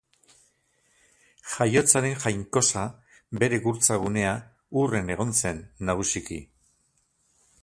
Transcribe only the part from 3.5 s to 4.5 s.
gurtza gunea,